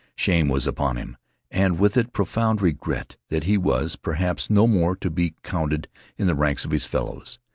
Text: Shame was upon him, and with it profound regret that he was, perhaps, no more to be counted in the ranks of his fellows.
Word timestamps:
Shame 0.15 0.47
was 0.49 0.65
upon 0.65 0.95
him, 0.97 1.15
and 1.51 1.77
with 1.77 1.95
it 1.95 2.11
profound 2.11 2.59
regret 2.59 3.17
that 3.29 3.43
he 3.43 3.55
was, 3.55 3.95
perhaps, 3.95 4.49
no 4.49 4.65
more 4.65 4.95
to 4.95 5.11
be 5.11 5.35
counted 5.43 5.87
in 6.17 6.25
the 6.25 6.33
ranks 6.33 6.65
of 6.65 6.71
his 6.71 6.87
fellows. 6.87 7.37